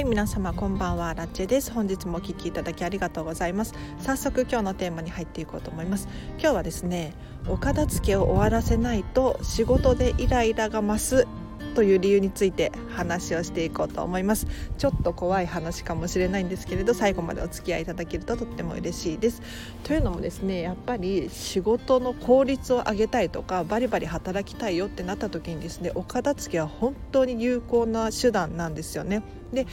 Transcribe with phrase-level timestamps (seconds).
[0.00, 1.12] はい皆様こんばんは。
[1.12, 1.70] ラッチェです。
[1.70, 3.74] 本日もお聞きいただきありがとうございます。
[3.98, 6.08] 早速今日のテーマに入っていこうと思います。
[6.38, 7.12] 今日はですね
[7.46, 11.28] お片付けを終わらせないと仕事でイライラが増す
[11.70, 14.46] という理由について話をしていこうと思います。
[14.78, 19.42] ちょっと怖い話かもしれないんですけれど最後までお付き合いいただけるととっても嬉しいです。
[19.84, 29.22] というのもですねやっぱり仕事の効率を上げたいとかバリバリ働きたいよってなった時にですねお片付けは本当に有効な手段なんですよね。
[29.52, 29.66] で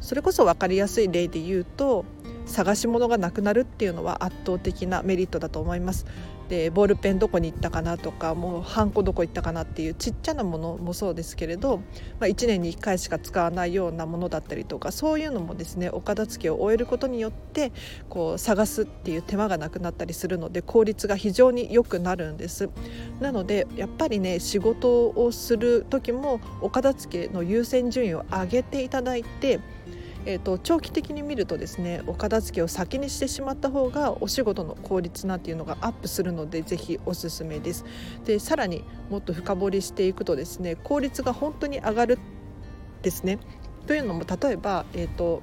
[0.00, 2.04] それこそ分かりやすい例で言うと
[2.48, 6.06] 探し物がなくなるっていうのは圧倒的なメリットだと思います。
[6.48, 11.78] でボールペンどこに行ったかなとかもうハンコどこ行ったかなっていうちっちゃなものもそうですけれど、
[12.18, 17.72] まあ、1年に1回しか使わないようなものだったりとかそういうのもですねお片付けを終えることによって
[18.08, 22.70] こう探すっていう手間がなくなったりするので効率が非常に良くなるんです。
[23.20, 29.60] なのでやっぱりね仕事をする時もお片付けの優先順位を上げていただいて
[30.28, 37.86] えーと、長期的に見るとですねお片付けを先にしてしまった方がお仕事の効率なんていうのがアップするのでぜひおすすめです。
[38.26, 42.18] でさらにもっと深掘りしていくとですね効率が本当に上がる
[43.00, 43.38] ですね。
[43.86, 45.40] というのも例えば、えーと、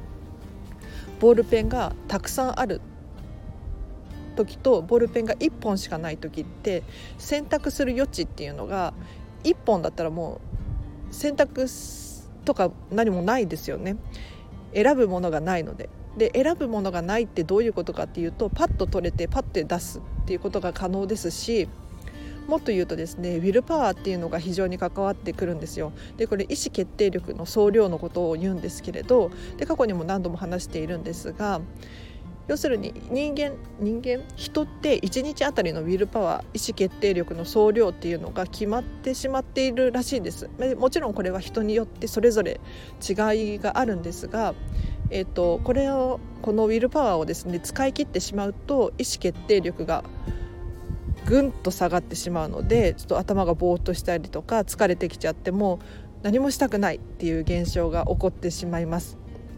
[1.19, 2.79] ボールペンがたくさんある
[4.35, 6.83] 時とボールペンが1本しかない時って
[7.17, 8.93] 選択する余地っていうのが
[9.45, 10.41] 1本だったらも
[11.09, 11.65] う選択
[12.45, 13.97] とか何もないですよね。
[14.75, 21.67] 選ぶものがないのでで選ぶものがないってどういうことかっていうとパッと取れてパッて出すっていうことが可能ですし
[22.47, 25.93] もっと言うとですねウィルパワーっていうのが非常に関わってくるんですよ。
[26.17, 31.61] でこれ意思決定力の総量のことを言うんですけれどで過去にも何度も話しているんですが
[32.47, 42.59] 要するに人間人間人って1日あたりのウィルパワー意思決定力の総量っていうのが決まってしまっているらしいんですもちろんこれは人によってそれぞれ
[43.07, 44.53] 違いがあるんですが、
[45.09, 50.03] えーと、これをこのウィルパワーをですね使い切ってしまうと意思決定力が
[51.25, 55.79] ぐんと下がってしまうのでちょっと頭がぼーっとしたりとか疲れてきちゃっても
[56.21, 59.17] 何もしたくないっていう現象が起こってしまいます。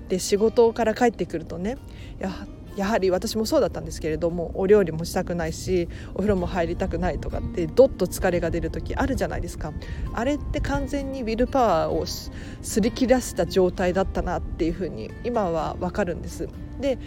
[0.10, 1.78] で仕事から帰ってくるとね
[2.20, 2.32] いや
[2.78, 9.74] やはり私もそうだったんですけれどもお料理もしたくないしお風呂も入りたくないとかってどっと疲れが出る時あるじゃないですか
[10.14, 16.48] あれって完全にウィルパワーをすり切らした状態だったなっていうふうに今は分かるんです
[16.80, 17.00] で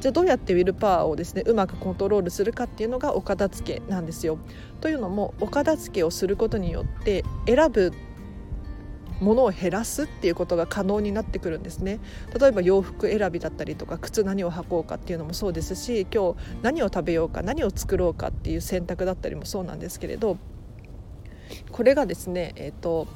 [0.00, 4.38] じゃあどうやってウィルパワーをですねうまくコントロールするかっていうのがお片付けなんですよ。
[4.80, 7.92] というのもお片付けをすることによって選ぶ
[9.20, 11.98] ものを減らすっていうことが可能になってくるんですね。
[12.38, 20.38] 例えば洋服選びだったりとか靴何を履こうかっていうのもそうですし今日何を食べようか何を作ろうかっていう選択だったりもそうなんですけれど
[21.72, 23.06] これがですね、えーと、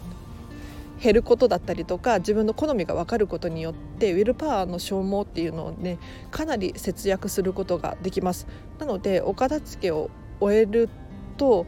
[1.02, 5.98] 減ることだったりとか自分の好みが分かることによってウィルパワーの消耗っていうのをね
[6.30, 8.46] かなり節約することができます。
[8.78, 10.88] なのでお片付けを終える
[11.36, 11.66] と,、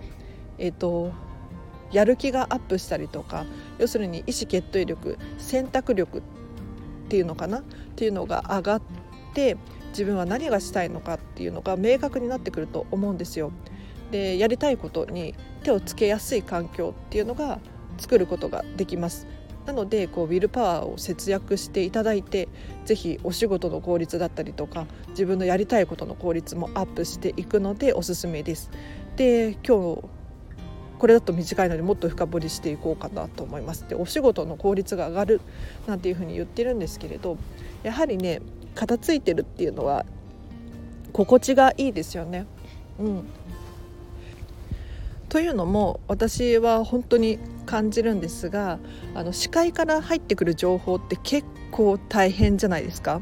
[0.59, 1.13] えーと
[1.93, 3.47] やる気がアップしたりとか
[3.79, 6.23] 要するに意思決定力選択力っ
[7.09, 7.59] ていうのかな？
[7.59, 7.63] っ
[7.97, 8.83] ていうのが上がっ
[9.35, 9.57] て
[9.91, 13.53] 自分は何がしたいのかっていうのが明確になってくると思うんですよ。
[14.11, 17.59] でやりたいことに手をつけやすい環境っていうのが
[17.99, 19.27] 作ることができます。
[19.67, 22.49] なのでこうウィルパワーを節約していただいて
[22.85, 28.71] 是非お仕事の効率だったりとか自分のやりたいことの効率もアップしていくのでおすすめです。
[29.17, 30.05] で今日
[31.05, 33.87] これだと短いのでもっと深掘りしていこうかなと思います。
[33.87, 35.43] でお仕事の効率が上がる
[35.87, 37.37] なんていうふうに言ってるんですけれど
[37.83, 38.41] やはりね
[38.75, 40.07] 片付いてるっていうのは
[41.13, 42.47] 心地がいいですよね。
[42.99, 43.25] うん、
[45.29, 48.79] というのも私は本当に感じるんですが
[49.15, 53.21] あの視界から入ってくる情報って結構大変じゃないですか。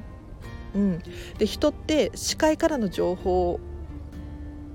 [0.76, 1.02] うん、
[1.36, 3.58] で人って視界からの情報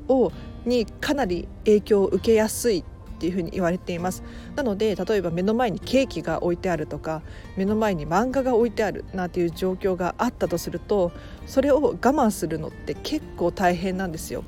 [0.09, 0.33] を
[0.65, 2.83] にかなり影響を受けやすい
[3.17, 4.23] っていうふうに言われています
[4.55, 7.23] なので例えば目の前にケーキが置いてあるとか
[7.55, 11.11] 目の前に漫画が置いてあるなんていう状況があったとすると
[11.47, 14.43] それを我慢するのって結構大変なんですよ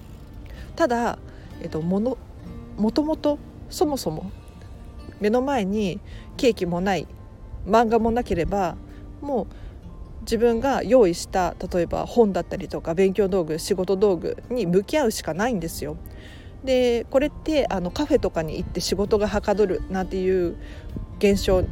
[0.76, 1.18] ただ、
[1.62, 2.18] えっと、もの
[2.78, 3.40] もともと
[3.70, 4.32] そもそも
[5.20, 6.00] 目の前に
[6.38, 7.08] ケーキもない
[7.66, 8.78] 漫画もなければ
[9.22, 9.56] もう
[10.22, 15.98] 自分が用意した例えば本だったりとか勉強道具仕事道具に向き合うしかないんですよ。
[16.64, 20.58] でこれってあのカフェとかに行って仕事がはかどるなんていう
[21.18, 21.64] 現象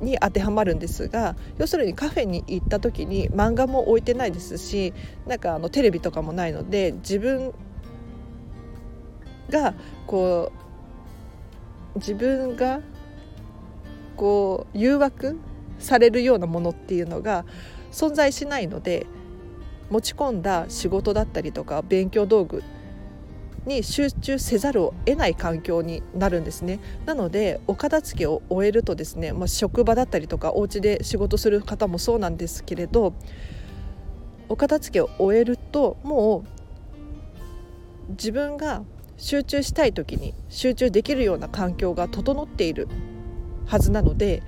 [0.00, 4.94] に当てはまるんですが要するにカフェに行った時に漫画も置いてないですし
[5.26, 7.52] なんかあのテレビとかもないので自分
[9.50, 9.74] が
[10.06, 10.52] こ
[11.94, 12.80] う自分が
[14.16, 15.38] こう誘惑
[15.78, 17.44] されるようなものっていうのが
[17.90, 19.06] 存在しないので
[19.90, 22.62] 持ち込んだ仕事だったりとか勉強道具
[23.66, 26.80] に集中せざるを得ない環境になるんですね。
[27.06, 33.14] なのでお片付けを終えるとですね、まあ、職場だったりとかお家で仕事する方もそうなんですけれど
[34.48, 36.44] お片付けを終えるとも
[38.08, 38.82] う自分が
[39.16, 42.88] 集中したい時に集中できるような環境が整っている
[43.66, 44.42] はずなので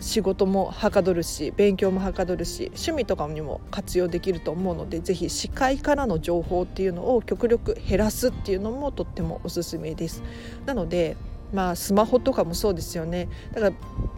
[0.00, 10.22] 仕事もはかどるし勉強もはかどるし趣味とかにも活用できると思うのでぜひ視界からの情報っていうのを極力減らすっていうのもとってもおすすめです。
[10.66, 11.16] なので
[11.52, 13.72] まあスマホとかもそうですよねだから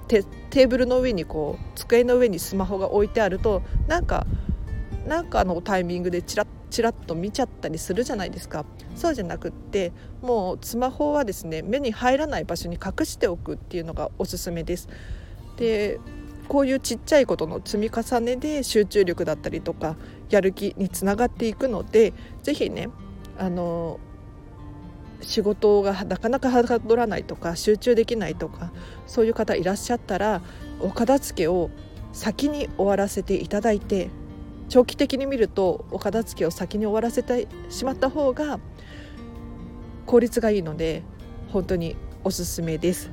[0.09, 4.27] テーブルの上にこう机の上にスマホが置いてあるとなんか
[5.07, 8.65] なんかのタイミングでチラッチラッと見ちゃったりするじゃないですか
[8.95, 9.93] そうじゃなくって
[10.23, 14.89] もうスマホはですね目に入らない場所に隠しておくっていうのがおすすめです。
[15.57, 16.01] で
[16.49, 19.97] こういうちっちゃいことの積み重ねで集中力だったりとか
[20.29, 22.13] やる気につながっていくので
[22.43, 22.89] 是非ね
[23.39, 24.01] あの
[25.23, 28.73] 仕事がなかなかはかどらないとか集中できないとか
[29.07, 30.43] そういう方いらっしゃったら
[30.81, 31.71] お片付けを
[32.13, 34.11] 先に終わらせていただいて
[34.69, 38.59] 長期的に見るとお片付けを先に終わらせてしまった方が
[40.07, 41.03] 効率がいいので
[41.49, 43.11] 本当におすすめです。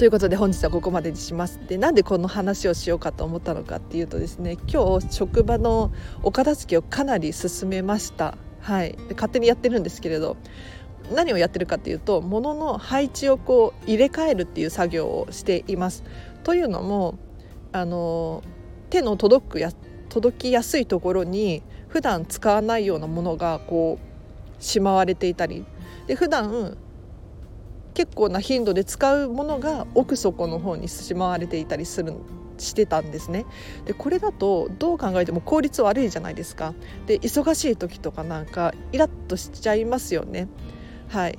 [0.00, 1.60] ということで本日はここまでにします。
[1.68, 5.92] でなんでこの話をしようかと思ったのかっていうとですね今日職場の
[6.22, 8.38] お片付けをかなり進めました。
[8.62, 10.38] はい、で勝手にやってるんですけれど
[11.12, 16.02] 何をやってるかっていうと物の配置をこう入れ替えるっていう作業をしています。
[16.44, 17.18] というのも
[17.72, 18.42] あの
[18.88, 19.70] 手の届くや
[20.08, 25.66] 届きやすいところに普段使わないようなものがこうしまわれていたり
[26.06, 26.78] で普段
[27.94, 32.14] 結構な頻度で使うものが奥底の方にしまわれていたりする
[32.58, 33.46] してたんですね。
[33.86, 36.74] でこれだとどう考えても効率悪いじゃないですか。
[37.06, 40.48] で忙しい時とかなんかイラッとしちゃいますよね。
[41.08, 41.38] はい。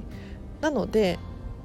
[0.62, 1.20] なので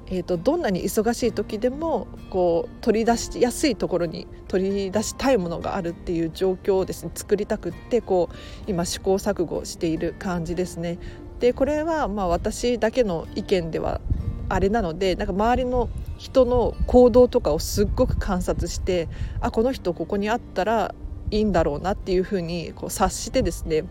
[0.09, 8.35] えーと、どんなに忙しい時でもこう取り出しやすいところに取り出したいものがあるっていう状況をですね作りたくってこう
[8.67, 10.97] 今試行錯誤している感じですね。
[11.39, 13.99] でこれはまあ私だけの意見では
[14.49, 19.07] あれなのでなんか周りの人の行動とかをすっごく観察して
[19.41, 20.95] あこの人ここにあったら
[21.31, 23.83] いいんだろうなっていうふうにこう察してですね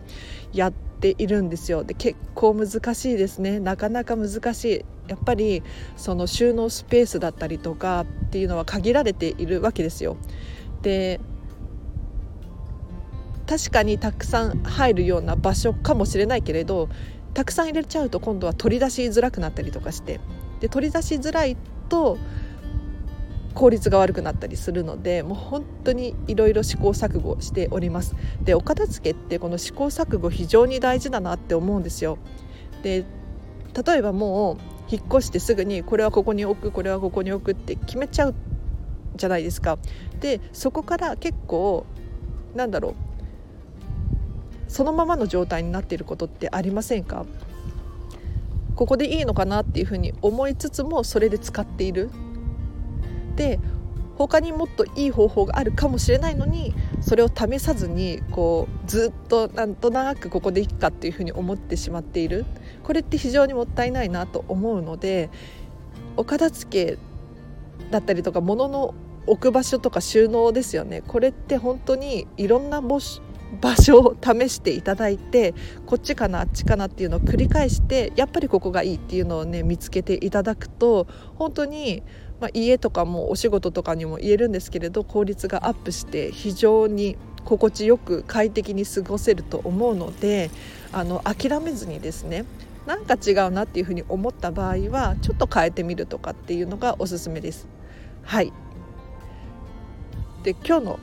[0.53, 1.83] やっているんですよ。
[1.83, 3.59] で結構難しいですね。
[3.59, 4.85] なかなか難しい。
[5.07, 5.63] やっぱり
[5.95, 10.17] その収納スペースだったりとかっていうのは限られているわけですよ。
[10.81, 11.19] で
[13.47, 16.89] 確かにたくさん入るような場所かもしれないけれど
[17.33, 20.19] たくさん入れちゃうと今度は取り出しづらくなったりとかして
[20.59, 21.57] で取り出しづらい
[21.89, 22.17] と
[23.53, 28.15] 効率が悪くなったりするのでもう本当にいろいろ試行錯誤しております。
[28.43, 32.19] でお片付けってこの試行錯誤非常に大事だなって思うんですよ。
[32.83, 33.03] で
[33.85, 34.57] 例えばもう
[34.89, 38.35] 引っ越してすぐにこれはここに置くこれはここに置くって決めちゃう
[39.15, 39.79] じゃないですか。
[40.19, 41.85] でそこから結構
[42.55, 42.95] なんだろう
[44.67, 47.25] そのままの状態になっていることってありませんか？
[48.77, 52.09] ここでいいのかなっていうふうに思いつつもそれで使っている。
[53.35, 53.59] で
[54.17, 62.45] 他にもっといい方法があるかもしれないのにそれを試さずにこうずっとなんとなくここでいいかっていうふうに思ってしまっている。
[62.83, 65.29] これって非常にもったいないなと思うので
[66.15, 66.97] お片付け
[67.91, 68.93] だったりとか物の
[69.27, 71.03] 置く場所とか収納ですよね。
[71.05, 72.81] これって本当にいろんな
[73.61, 75.53] 場所を試していただいて
[75.85, 82.03] こっちかなあっちかなっていうのを繰り返してやっぱりここがいいっていうのをね見つけていただくと本当に、
[82.39, 90.51] まあ、家とかもお仕事とかにも言えるんですけれど効率がアップして非常に心地よく快適に過ごせると思うので
[90.91, 92.45] あの諦めずにですね
[92.85, 97.67] なんか違うなっていうふうに思った場合はちょっと変えてみるとかっていうのがおすすめです。
[98.23, 98.53] はい
[100.43, 100.99] で今日の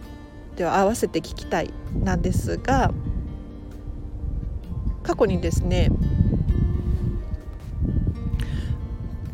[0.56, 2.92] では合わせて聞きたいなんですが
[5.02, 5.90] 過去にですね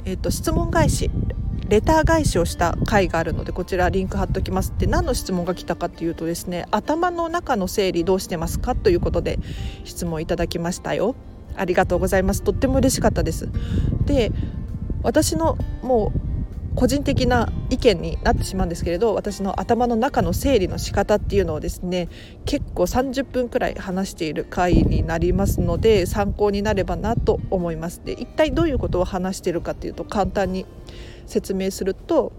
[0.06, 1.08] えーと、質問返し
[1.68, 9.38] レター返しをした回があるのでこちらリンク貼っておきますで何の質問が来たかっていうとですね頭の中の整理どうしてますかということで
[9.84, 11.14] 質問いただきましたよ。
[11.56, 12.42] ありがとうございます。
[12.42, 13.48] とっても嬉しかったです。
[14.04, 14.32] で
[15.04, 16.29] 私のもう
[16.80, 22.08] 個人的な意見になってしまうんですけれど私の頭の中の整理の仕方っていうのをですね
[22.46, 28.00] 結構30分くらい話している回になりますので参考になればなと思います。
[28.02, 30.64] で一体どういうことを話しているかっていうと簡単に
[31.26, 32.32] 説明すると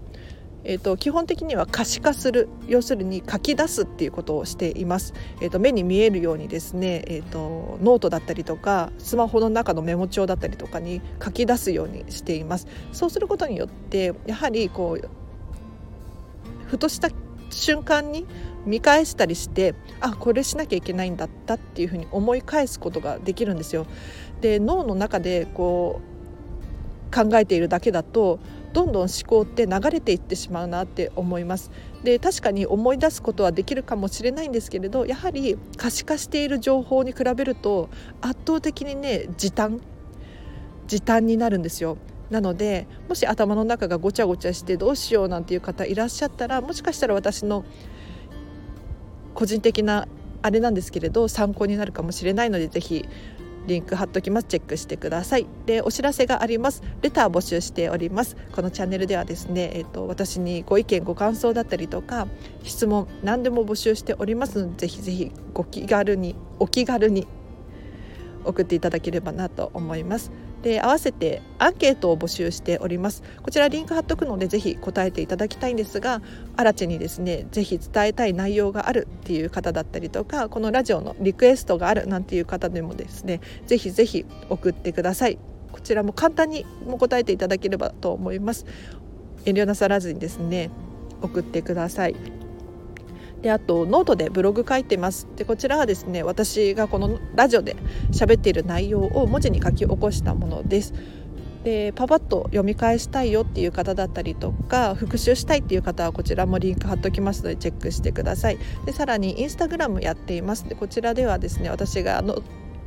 [0.64, 15.08] えーと、基本的には可視化する要するに書き出すっていうことをしています、えーと、目に見えるようにですね、えーと、ノートだったりとかスマホの中のメモ帳だったりとかに書き出すようにしていますそうすることによってやはりこう
[16.66, 17.10] ふとした
[17.50, 18.26] 瞬間に
[18.64, 23.86] 見返したりしてあこれしなきゃいけないんだったっていうふうに思い返すことができるんですよ。
[24.40, 28.38] で脳の中でこう考えているだけだと
[28.72, 31.70] どんどん思考って流れていってしまうなって思います。
[32.02, 37.88] で確かに思い出すことはできるかもしれないんですけれどやはり可視化している情報に比べると
[38.20, 39.80] 圧倒的にね時短。
[40.86, 41.96] 時短になるんですよ。
[42.28, 47.64] なのでもし頭の中がごちゃごちゃしてどうしようなんていう方いらっしゃったらもしかしたら私の
[49.34, 50.08] 個人的な
[50.40, 53.08] あれなんですけれど参考になるかもしれないので是非
[53.66, 54.46] リンク貼っときます。
[54.48, 55.46] チェックしてください。
[55.66, 56.82] でお知らせがあります。
[57.02, 58.36] レター募集しております。
[58.52, 62.28] このチャンネルではですねえっ、ー、と私にご意見ご感想だったりとか
[62.62, 67.26] 質問何でも募集しておりますのでぜひぜひご気軽にお気軽に
[68.44, 70.30] 送っていただければなと思います。
[70.62, 73.22] で合わせてアンケートを募集しております。
[73.42, 76.22] こちらリンク貼っとくのでぜひ答えていただきたいんですが
[76.56, 85.38] アラチェにですねぜひ伝えたい内容があるっていう方だったりとかこのラジオのリクエストがあるなんていう方でもですねぜひぜひ送ってください。
[85.72, 88.66] こちらも簡単にも答えていただければと思います。
[89.44, 90.70] 遠慮なさらずにですね
[91.22, 92.41] 送ってください。
[93.42, 95.28] であとノートでブログ書いてます。
[95.36, 97.76] でこちらはですね私がこのラジオで
[98.12, 100.94] 喋っている内容を文字に書き起こしたものです。
[101.64, 108.58] でパパッと読み返したいよっていう方だったりとか復習したいっていう方はこちらもリンク貼っときますのでチェックしてください。
[108.86, 110.68] でさらにインスタグラムやっています。
[110.68, 112.42] でこちらではですね私があの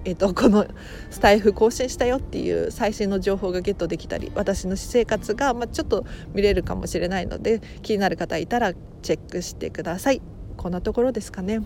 [0.07, 0.67] えーと、この
[1.09, 10.34] スタイフ更新したよっていう最新の情報がゲットできたり私の私生活が、まあ、ちょっと見れるかもしれないので気になる方いたらチェックしてください。
[10.65, 11.61] こんなところですかね。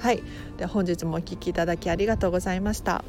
[0.00, 0.24] はい。
[0.56, 3.04] で本日もお聴きいただきありがとうございました。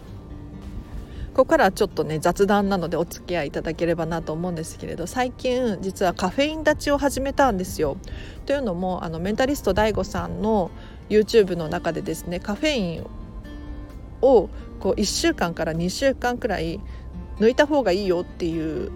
[1.33, 7.97] ここからはちょっとね雑談なのでお付き合いいただければなと思うんですけれど最近実はカフェイン立ちを始めたんですよ。
[8.45, 10.69] というのもあのメンタリスト DAIGO さんの
[11.09, 13.07] YouTube の中でですねカフェイン
[14.21, 14.47] を
[14.79, 16.79] こう1週間から2週間くらい
[17.39, 18.91] 抜いた方がいいよっていう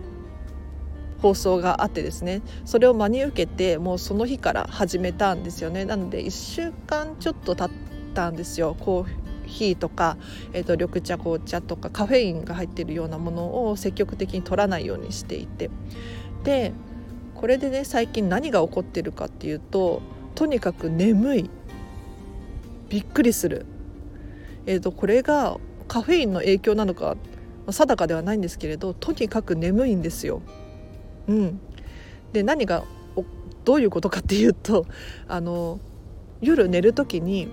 [1.26, 5.84] 放送があってですねそれを真に受けてもうその日から始めたんですよね。
[5.84, 7.78] なので1週間ちょっと経っ
[8.14, 8.76] たんですよ。
[8.80, 9.06] コー
[9.48, 10.18] ヒーとか、
[10.54, 15.72] えーと、緑茶紅茶とかカフェインが入ってるようなものを積極的に取らないようにしていて。
[16.44, 16.74] で
[17.34, 20.04] これでね最近何が起こってるかっていうと
[20.36, 21.50] とにかく眠い。
[22.90, 23.66] びっくりする、
[24.68, 27.18] えーとこれがカフェインの影響なのか
[27.72, 30.44] 定かではないんですけれどとにかく眠いんですよ。
[31.28, 31.60] うん、
[32.34, 32.84] で何が
[33.64, 34.86] どういうことかっていうと
[35.28, 35.80] あの
[36.42, 37.48] 夜寝る時に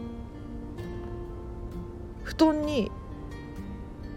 [2.22, 2.90] 布団に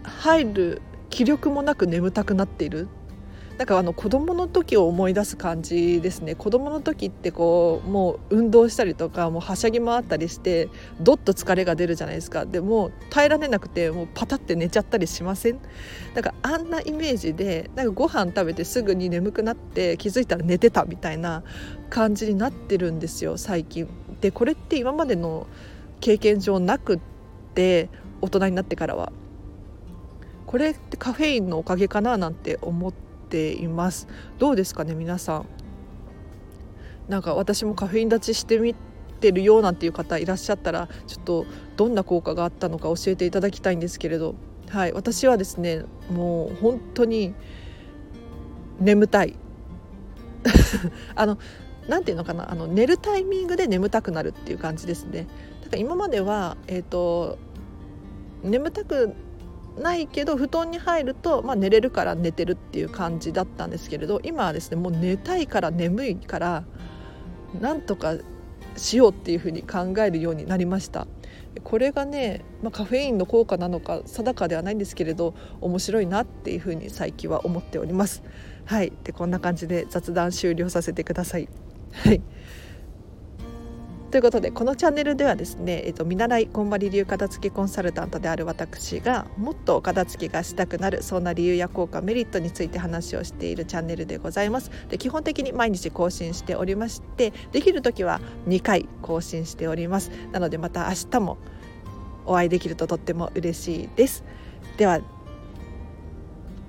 [0.02, 2.88] 入る気力もなく眠たくなっている。
[3.58, 10.68] なんかあの子供の時を思い出す感じですね子供の時ってこうもう運動したりとかもうはしゃぎ回ったりして
[11.00, 15.58] どっと疲れが出るじゃないですかでも耐えられなくてもうパタって寝ちゃったりしません？
[16.14, 21.42] なんかあんなイメージでなんかご飯食べてすぐに眠くなって気づいたら寝てたみたいな
[21.88, 23.88] 感じになってるんですよ最近。
[24.20, 25.46] でこれって今までの
[26.00, 27.00] 経験上なくっ
[27.54, 27.88] て
[28.20, 29.12] 大人になってからは。
[30.46, 33.05] これってカフェインのおかげかななんて思って
[33.36, 34.08] ています。
[34.38, 35.46] どうですかね皆さん。
[37.08, 38.74] なんか私もカフェイン立ちしてみ
[39.20, 44.34] てるよなんていう方いらっしゃったらちょっとどんな効果があったのか教えていただきたいんですけれど。
[44.68, 47.34] はい私はですねもう本当に
[48.80, 49.36] 眠たい。
[51.14, 51.38] あの
[51.88, 55.28] なんていうのかなあの寝るタイミングで眠たくなるっていう感じですね。
[55.62, 57.38] だから今まではえっ、ー、と
[58.42, 59.14] 眠たく
[59.78, 66.64] ないけど布団に入ると、まあ、寝れるから寝てるっていう感じだったんですけれど今はですねもう寝たいから眠いから
[67.60, 68.14] なんとか
[68.76, 71.06] しようっていうふうに考えるようになりました。
[71.64, 78.22] これがね、まあ、カフェインの効果なのか定かではないんですけれど面白いなっていうふうに最近は思っております。
[78.66, 78.92] はい。
[79.04, 81.48] でこんな感じで雑談終了させてください。
[81.92, 82.20] はい。
[84.10, 94.70] ということでこのチャンネルではですね、えっと、見習いこんまり流片付きコンサルタントである私がもっと片付きがしたくなるそんな理由や効果メリットについて話をしているチャンネルでございます。
[94.88, 100.10] で基本的に毎日更新しておりましてできる時は2回更新しております。
[100.30, 101.38] なのでまた明日も
[102.26, 104.24] お会いできるととっても嬉しいです。
[104.76, 105.00] では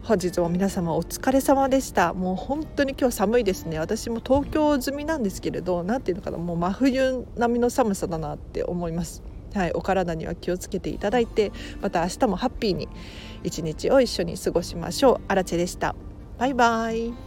[0.08, 2.14] 本日も皆様お疲れ様でした。
[2.14, 3.78] もう本当に今日寒いですね。
[3.78, 9.22] 私も東京済みなんですけれど何ていうのかなもう真冬並みの寒さだなって思います。
[9.54, 12.88] はい、お体には気をつけていただいてまた明日もハッピーに
[13.44, 15.22] 一日を一緒に過ごしましょう。
[15.28, 15.94] アラチェでした。
[16.38, 17.27] バイバイ。